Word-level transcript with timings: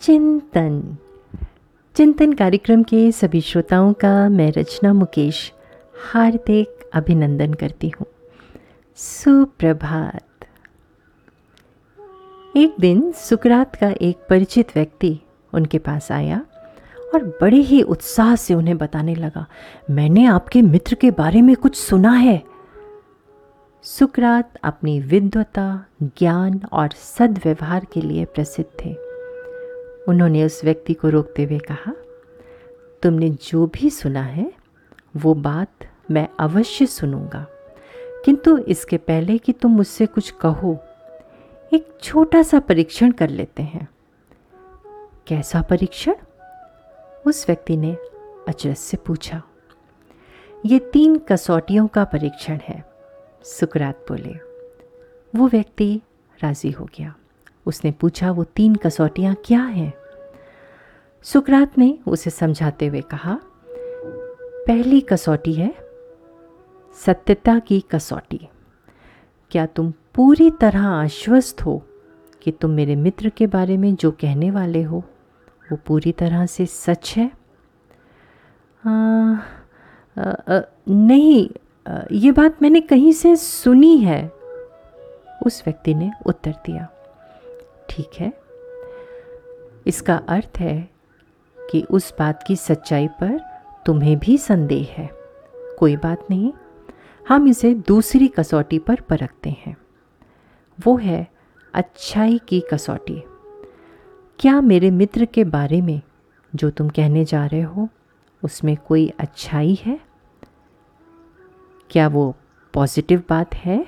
चिंतन। 0.00 0.96
चिंतन 1.96 2.32
कार्यक्रम 2.32 2.82
के 2.82 3.12
सभी 3.12 3.40
श्रोताओं 3.40 3.92
का 3.92 4.28
मैं 4.28 4.52
रचना 4.52 4.92
मुकेश 4.92 5.52
हार्दिक 6.12 6.90
अभिनंदन 6.94 7.54
करती 7.54 7.88
हूँ। 7.88 8.06
सुप्रभात। 8.96 10.46
एक 12.56 12.74
दिन 12.80 13.12
सुकरात 13.12 13.74
का 13.76 13.88
एक 13.90 14.26
परिचित 14.30 14.68
व्यक्ति 14.74 15.18
उनके 15.52 15.78
पास 15.78 16.12
आया 16.12 16.44
और 17.14 17.24
बड़े 17.40 17.56
ही 17.56 17.82
उत्साह 17.82 18.34
से 18.36 18.54
उन्हें 18.54 18.78
बताने 18.78 19.14
लगा, 19.14 19.46
मैंने 19.90 20.26
आपके 20.26 20.62
मित्र 20.62 20.94
के 20.94 21.10
बारे 21.10 21.42
में 21.42 21.54
कुछ 21.56 21.76
सुना 21.76 22.12
है। 22.12 22.42
सुकरात 23.82 24.56
अपनी 24.64 25.00
विद्वता 25.00 25.84
ज्ञान 26.02 26.60
और 26.72 26.88
सद्व्यवहार 26.96 27.86
के 27.92 28.00
लिए 28.00 28.24
प्रसिद्ध 28.24 28.70
थे। 28.84 29.07
उन्होंने 30.08 30.44
उस 30.44 30.64
व्यक्ति 30.64 30.94
को 30.94 31.08
रोकते 31.08 31.44
हुए 31.44 31.58
कहा, 31.58 31.92
तुमने 33.02 33.30
जो 33.30 33.66
भी 33.66 33.90
सुना 33.90 34.22
है, 34.22 34.52
वो 35.16 35.34
बात 35.34 35.72
मैं 36.10 36.28
अवश्य 36.40 36.86
सुनूँगा। 36.86 37.46
किंतु 38.24 38.58
इसके 38.58 38.96
पहले 38.96 39.38
कि 39.38 39.52
तुम 39.52 39.70
मुझसे 39.70 40.06
कुछ 40.06 40.30
कहो, 40.30 40.78
एक 41.72 41.98
छोटा 42.02 42.42
सा 42.42 42.60
परीक्षण 42.60 43.10
कर 43.10 43.28
लेते 43.28 43.62
हैं। 43.62 43.88
कैसा 45.26 45.62
परीक्षण? 45.62 46.14
उस 47.26 47.46
व्यक्ति 47.48 47.76
ने 47.76 47.96
अचरज 48.48 48.76
से 48.76 48.96
पूछा। 48.96 49.42
ये 50.66 50.78
तीन 50.78 51.18
कसौटियों 51.18 51.86
का 51.86 52.04
परीक्षण 52.04 52.58
है, 52.62 52.84
सुकरात 53.44 54.04
बोले। 54.08 54.34
वो 55.38 55.48
व्यक्ति 55.48 56.00
राज़ी 56.42 56.70
हो 56.70 56.84
गया। 56.84 57.14
उसने 57.68 57.90
पूछा 57.90 58.30
वो 58.32 58.44
तीन 58.44 58.74
कसौटियाँ 58.74 59.36
क्या 59.44 59.62
हैं? 59.62 59.92
सुकरात 61.22 61.78
ने 61.78 61.98
उसे 62.06 62.30
समझाते 62.30 62.86
हुए 62.86 63.00
कहा 63.00 63.40
पहली 64.66 65.00
कसौटी 65.00 65.52
है 65.52 65.74
सत्यता 67.06 67.58
की 67.58 67.80
कसौटी। 67.80 68.48
क्या 69.50 69.66
तुम 69.66 69.92
पूरी 70.14 70.50
तरह 70.50 70.86
आश्वस्त 70.86 71.62
हो 71.66 71.82
कि 72.42 72.50
तुम 72.50 72.70
मेरे 72.70 72.96
मित्र 72.96 73.28
के 73.28 73.46
बारे 73.46 73.76
में 73.76 73.94
जो 73.94 74.10
कहने 74.10 74.50
वाले 74.50 74.82
हो 74.82 75.04
वो 75.72 75.78
पूरी 75.86 76.12
तरह 76.12 76.46
से 76.46 76.66
सच 76.66 77.14
है? 77.16 77.30
आ, 78.86 78.90
आ, 78.90 80.30
आ, 80.30 80.60
नहीं 80.88 81.48
आ, 81.92 82.00
ये 82.12 82.32
बात 82.32 82.62
मैंने 82.62 82.80
कहीं 82.80 83.12
से 83.12 83.36
सुनी 83.36 83.96
है 83.98 84.32
उस 85.46 85.62
व्यक्ति 85.66 85.94
ने 85.94 86.10
उत्तर 86.26 86.50
दिया। 86.50 86.88
ठीक 87.88 88.10
है। 88.18 88.32
इसका 89.86 90.16
अर्थ 90.28 90.58
है 90.58 90.90
कि 91.58 91.82
उस 91.90 92.14
बात 92.18 92.42
की 92.46 92.56
सच्चाई 92.56 93.08
पर 93.08 93.40
तुम्हें 93.86 94.18
भी 94.18 94.38
संदेह 94.38 94.86
है। 94.90 95.10
कोई 95.78 95.96
बात 95.96 96.26
नहीं, 96.30 96.52
हम 97.28 97.48
इसे 97.48 97.74
दूसरी 97.74 98.28
कसौटी 98.28 98.78
पर 98.78 99.00
परखते 99.00 99.50
हैं। 99.50 99.76
वो 100.78 100.96
है 100.96 101.26
अच्छाई 101.74 102.40
की 102.48 102.60
कसौटी। 102.72 103.22
क्या 104.38 104.60
मेरे 104.60 104.90
मित्र 104.90 105.24
के 105.24 105.44
बारे 105.44 105.80
में 105.80 106.00
जो 106.54 106.70
तुम 106.70 106.88
कहने 106.88 107.24
जा 107.24 107.46
रहे 107.46 107.60
हो, 107.60 107.88
उसमें 108.42 108.76
कोई 108.76 109.12
अच्छाई 109.18 109.78
है? 109.82 110.00
क्या 111.90 112.08
वो 112.08 112.34
पॉजिटिव 112.74 113.22
बात 113.28 113.54
है? 113.54 113.86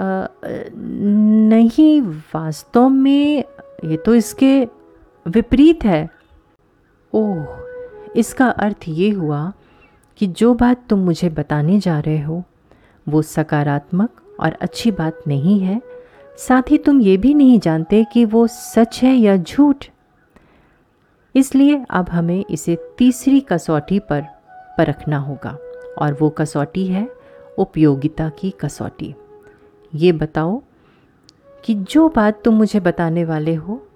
नहीं, 0.00 2.00
वास्तव 2.34 2.88
में 2.88 3.44
ये 3.84 3.96
तो 3.96 4.14
इसके 4.14 4.64
विपरीत 5.26 5.84
है। 5.84 6.08
ओह, 7.12 7.46
इसका 8.16 8.48
अर्थ 8.48 8.88
ये 8.88 9.10
हुआ 9.10 9.52
कि 10.20 10.26
जो 10.26 10.54
बात 10.54 10.86
तुम 10.90 10.98
मुझे 10.98 11.28
बताने 11.28 11.80
जा 11.80 12.00
रहे 12.00 12.20
हो, 12.20 12.42
वो 13.06 13.22
सकारात्मक 13.22 14.36
और 14.40 14.56
अच्छी 14.60 14.90
बात 14.90 15.20
नहीं 15.28 15.60
है। 15.60 15.80
साथ 16.38 16.70
ही 16.70 16.78
तुम 16.78 17.00
ये 17.00 17.16
भी 17.16 17.34
नहीं 17.34 17.58
जानते 17.60 18.04
कि 18.12 18.24
वो 18.24 18.46
सच 18.46 19.02
है 19.02 19.14
या 19.14 19.36
झूठ। 19.36 19.84
इसलिए 21.34 21.84
अब 21.90 22.08
हमें 22.08 22.44
इसे 22.50 22.78
तीसरी 22.98 23.40
कसौटी 23.40 23.98
पर 23.98 24.22
परखना 24.78 25.18
होगा, 25.18 25.56
और 25.98 26.16
वो 26.20 26.30
कसौटी 26.30 26.86
है 26.86 27.08
उपयोगिता 27.58 28.28
की 28.38 28.50
कसौटी। 28.60 29.14
ये 29.94 30.12
बताओ 30.12 30.62
कि 31.64 31.74
जो 31.74 32.08
बात 32.08 32.42
तुम 32.44 32.54
मुझे 32.54 32.80
बताने 32.80 33.24
वाले 33.24 33.54
हो 33.54 33.86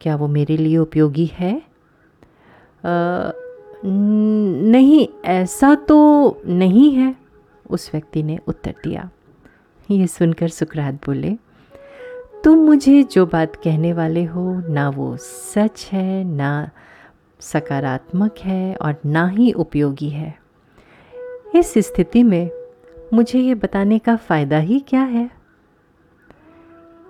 क्या 0.00 0.16
वो 0.16 0.28
मेरे 0.28 0.56
लिए 0.56 0.76
उपयोगी 0.76 1.26
है? 1.26 1.62
आ, 2.84 3.30
नहीं 3.84 5.08
ऐसा 5.24 5.74
तो 5.74 5.96
नहीं 6.46 6.90
है 6.94 7.16
उस 7.70 7.90
व्यक्ति 7.92 8.22
ने 8.22 8.38
उत्तर 8.46 8.74
दिया। 8.84 9.10
ये 9.90 10.06
सुनकर 10.06 10.48
सुकरात 10.48 10.94
बोले 10.94 11.36
तुम 12.44 12.58
मुझे 12.58 13.02
जो 13.02 13.26
बात 13.26 13.56
कहने 13.56 13.92
वाले 13.92 14.24
हो 14.24 14.60
ना 14.68 14.88
वो 14.88 15.16
सच 15.16 15.88
है 15.92 16.24
ना 16.24 16.70
सकारात्मक 17.40 18.38
है 18.38 18.74
और 18.74 18.96
ना 19.06 19.26
ही 19.28 19.52
उपयोगी 19.52 20.08
है। 20.08 20.34
इस 21.54 21.74
स्थिति 21.78 22.22
में 22.22 22.50
मुझे 23.14 23.38
ये 23.40 23.54
बताने 23.54 23.98
का 23.98 24.16
फ़ायदा 24.16 24.58
ही 24.58 24.80
क्या 24.80 25.02
है? 25.02 25.30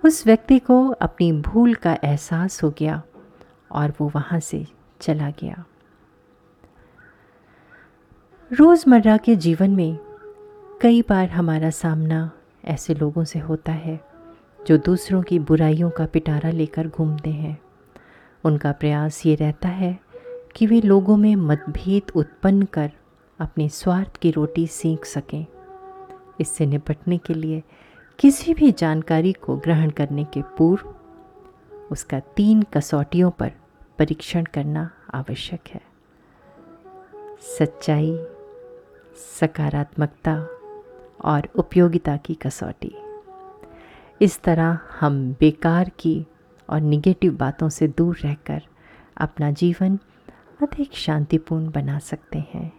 उस 0.05 0.27
व्यक्ति 0.27 0.59
को 0.59 0.89
अपनी 0.89 1.33
भूल 1.33 1.75
का 1.75 1.99
एहसास 2.05 2.63
हो 2.63 2.71
गया 2.71 3.03
और 3.73 3.93
वो 4.01 4.09
वहाँ 4.15 4.41
से 4.41 4.67
चला 5.01 5.31
गया। 5.31 5.65
रोज़मर्रा 8.53 9.17
के 9.17 9.37
जीवन 9.37 9.71
में 9.71 9.99
कई 10.81 11.03
बार 11.03 11.29
हमारा 11.29 11.71
सामना 11.71 12.31
ऐसे 12.65 12.95
लोगों 12.95 13.25
से 13.25 13.39
होता 13.39 13.73
है 13.73 14.01
जो 14.67 14.79
दूसरों 14.79 15.23
की 15.23 15.39
बुराइयों 15.39 15.91
का 15.91 16.07
पिटारा 16.07 16.51
लेकर 16.51 16.89
घूमते 16.89 17.31
हैं। 17.31 17.59
उनका 18.45 18.73
प्रयास 18.73 19.27
ये 19.27 19.35
रहता 19.35 19.69
है 19.69 19.99
कि 20.57 20.67
वे 20.67 20.81
लोगों 20.81 21.17
में 21.17 21.37
मतभेद 21.37 22.13
उत्पन्न 22.17 22.63
कर 22.63 22.91
अपने 23.39 23.69
स्वार्थ 23.69 24.17
की 24.17 24.31
रोटी 24.31 24.67
सीख 24.67 25.05
सकें। 25.05 25.47
इससे 26.41 26.67
निपटने 26.67 27.19
के 27.19 27.35
लिए 27.35 27.63
किसी 28.19 28.55
भी 28.55 28.73
जानकारी 28.73 29.33
को 29.33 29.57
ग्रहण 29.57 29.91
करने 29.91 30.25
के 30.25 30.43
पूर्व 30.43 30.95
उसका 31.91 32.21
तीन 32.21 32.63
कसौटियों 32.63 33.31
पर 33.31 33.53
परीक्षण 33.99 34.45
करना 34.45 34.91
आवश्यक 35.15 35.61
है। 35.69 35.81
सच्चाई, 37.59 38.25
सकारात्मकता 39.41 40.47
और 41.25 41.49
उपयोगिता 41.57 42.17
की 42.17 42.35
कसौटी। 42.35 42.95
इस 44.21 44.43
तरह 44.43 44.79
हम 45.01 45.37
बेकार 45.41 45.91
की 45.99 46.27
और 46.71 46.81
निगेटिव 46.81 47.37
बातों 47.37 47.69
से 47.69 47.89
दूर 47.89 48.17
रहकर 48.17 48.63
अपना 49.17 49.51
जीवन 49.51 49.99
अधिक 50.63 50.95
शांतिपूर्ण 50.95 51.71
बना 51.71 51.99
सकते 51.99 52.39
हैं। 52.39 52.73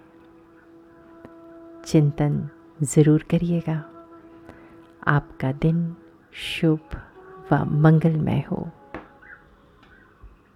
चिंतन 1.85 2.49
ज़रूर 2.83 3.25
करिएगा। 3.29 3.83
आपका 5.07 5.51
दिन 5.51 5.95
शुभ 6.33 6.79
व 7.51 7.63
मंगलमय 7.65 8.43
हो। 8.51 8.69